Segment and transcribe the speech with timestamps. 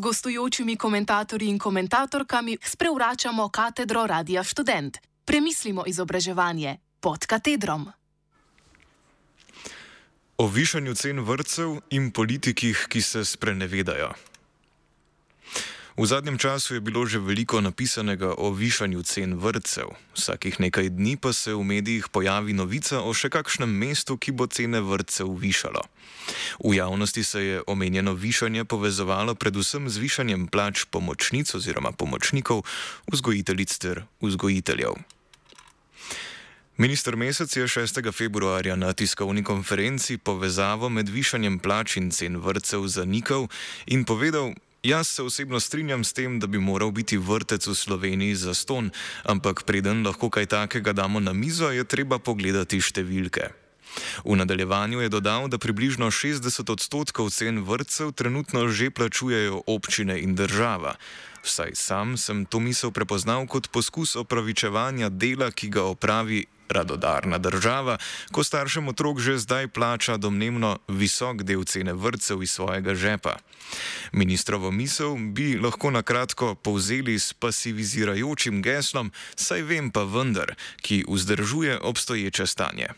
[0.00, 4.98] gostujočimi komentatorji in komentatorkami sprevračamo katedro Radia Student.
[5.24, 7.92] Premislimo izobraževanje pod katedrom.
[10.38, 14.12] O višanju cen vrtcev in politikih, ki se sprenevedajo.
[16.00, 19.92] V zadnjem času je bilo že veliko napisanega o višanju cen vrtcev.
[20.16, 24.48] Vsakih nekaj dni pa se v medijih pojavi novica o še kakšnem mestu, ki bo
[24.48, 25.84] cene vrtcev višalo.
[26.64, 32.64] V javnosti se je omenjeno višanje povezovalo predvsem z višanjem plač pomočnic oziroma pomočnikov,
[33.12, 34.96] vzgojiteljic ter vzgojiteljev.
[36.80, 38.00] Ministr Mesec je 6.
[38.08, 43.52] februarja na tiskovni konferenci povezavo med višanjem plač in cen vrtcev zanikal
[43.84, 48.34] in povedal, Jaz se osebno strinjam s tem, da bi moral biti vrtec v Sloveniji
[48.34, 48.90] za ston,
[49.28, 53.50] ampak preden lahko kaj takega damo na mizo, je treba pogledati številke.
[54.24, 60.32] V nadaljevanju je dodal, da približno 60 odstotkov cen vrtcev trenutno že plačujejo občine in
[60.32, 60.96] država.
[61.44, 67.98] Vsaj sam sem to misel prepoznal kot poskus opravičevanja dela, ki ga opravi radodarna država,
[68.32, 73.36] ko staršem otrok že zdaj plača domnevno visok del cene vrtcev iz svojega žepa.
[74.12, 81.04] Ministrovo misel bi lahko na kratko povzeli s pasivizirajočim geslom, saj vem pa vendar, ki
[81.08, 82.88] vzdržuje obstoječe stanje.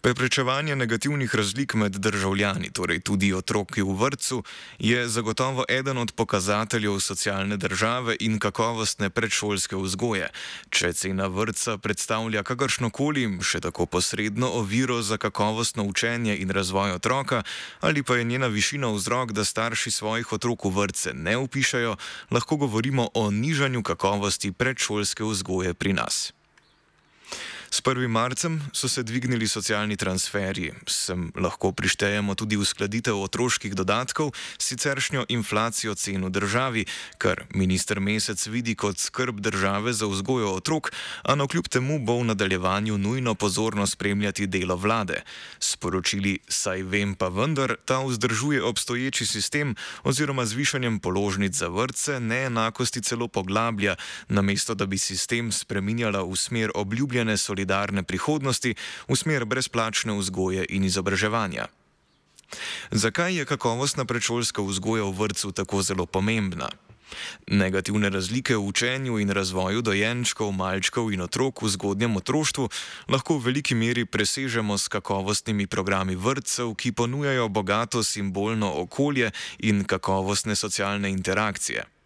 [0.00, 4.42] Preprečevanje negativnih razlik med državljani, torej tudi otroki v vrtu,
[4.78, 10.30] je zagotovo eden od pokazateljev socialne države in kakovostne predšolske vzgoje.
[10.70, 17.42] Če cena vrtca predstavlja kakršnokoli, še tako posredno oviro za kakovostno učenje in razvoj otroka,
[17.80, 21.96] ali pa je njena višina vzrok, da starši svojih otrok v vrtce ne upišajo,
[22.30, 26.32] lahko govorimo o nižanju kakovosti predšolske vzgoje pri nas.
[27.72, 28.08] S 1.
[28.08, 35.94] marcem so se dvignili socialni transferji, sem lahko prištejemo tudi uskladitev otroških dodatkov siceršnjo inflacijo
[35.94, 36.84] cen v državi,
[37.18, 40.90] kar minister Mesec vidi kot skrb države za vzgojo otrok,
[41.22, 45.22] a no kljub temu bo v nadaljevanju nujno pozorno spremljati delo vlade.
[45.60, 53.02] Sporočili, saj vem pa vendar, ta vzdržuje obstoječi sistem oziroma zvišanjem položnic za vrtce neenakosti
[53.02, 53.94] celo poglablja,
[54.28, 58.72] namesto da bi sistem spreminjala v smer obljubljene solidarnosti solidarne prihodnosti
[59.08, 61.68] v smer brezplačne vzgoje in izobraževanja.
[62.90, 66.72] Zakaj je kakovostna predšolska vzgoja v vrtu tako zelo pomembna?
[67.50, 72.70] Negativne razlike v učenju in razvoju dojenčkov, malčkov in otrok v zgodnjem otroštvu
[73.10, 79.84] lahko v veliki meri presežemo s kakovostnimi programi vrtcev, ki ponujajo bogato simbolno okolje in
[79.84, 81.99] kakovostne socialne interakcije.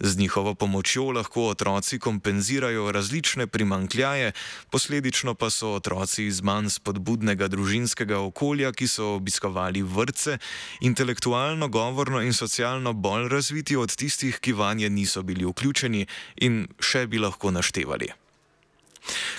[0.00, 4.32] Z njihovo pomočjo lahko otroci kompenzirajo različne primankljaje,
[4.70, 10.38] posledično pa so otroci iz manj spodbudnega družinskega okolja, ki so obiskovali vrtce,
[10.80, 17.06] intelektualno, govorno in socialno bolj razviti od tistih, ki vanje niso bili vključeni in še
[17.06, 18.12] bi lahko naštevali.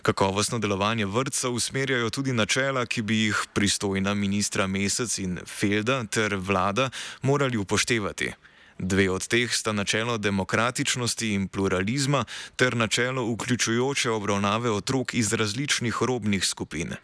[0.02, 6.36] Kakovostno delovanje vrtcev usmerjajo tudi načela, ki bi jih pristojna ministra Mesec in Felda ter
[6.36, 6.90] vlada
[7.22, 8.34] morali upoštevati.
[8.80, 12.26] Dve od teh sta načelo demokratičnosti in pluralizma
[12.56, 16.96] ter načelo vključujoče obravnave otrok iz različnih robnih skupin.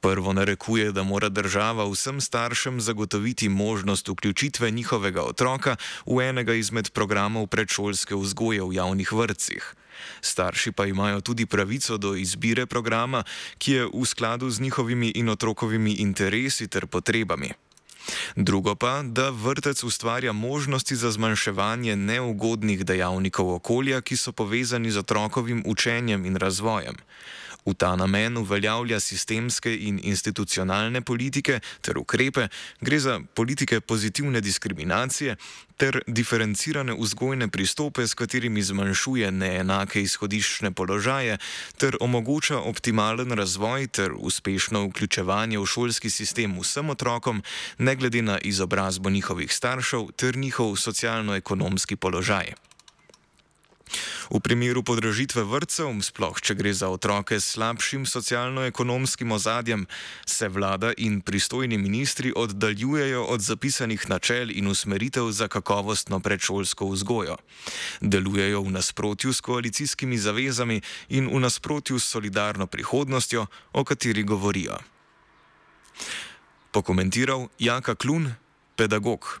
[0.00, 5.76] Prvo narekuje, da mora država vsem staršem zagotoviti možnost vključitve njihovega otroka
[6.06, 9.74] v enega izmed programov predšolske vzgoje v javnih vrtcih.
[10.20, 13.24] Starši pa imajo tudi pravico do izbire programa,
[13.58, 17.67] ki je v skladu z njihovimi in otrokovimi interesi ter potrebami.
[18.36, 24.98] Drugo pa, da vrtec ustvarja možnosti za zmanjševanje neugodnih dejavnikov okolja, ki so povezani z
[24.98, 26.94] otrokovim učenjem in razvojem.
[27.68, 32.48] V ta namen uveljavlja sistemske in institucionalne politike ter ukrepe,
[32.80, 35.36] gre za politike pozitivne diskriminacije
[35.76, 41.36] ter diferencirane vzgojne pristope, s katerimi zmanjšuje neenake izhodiščne položaje
[41.76, 47.42] ter omogoča optimalen razvoj ter uspešno vključevanje v šolski sistem vsem otrokom,
[47.78, 52.67] ne glede na izobrazbo njihovih staršev ter njihov socialno-ekonomski položaj.
[54.28, 59.86] V primeru podražitve vrtcev, sploh če gre za otroke s slabšim socialno-ekonomskim ozadjem,
[60.28, 67.40] se vlada in pristojni ministri oddaljujejo od zapisanih načel in usmeritev za kakovostno predšolsko vzgojo.
[68.04, 74.76] Delujejo v nasprotju s koalicijskimi zavezami in v nasprotju s solidarno prihodnostjo, o kateri govorijo.
[76.72, 78.34] Pokomentiral Jaka Klun,
[78.76, 79.40] pedagog.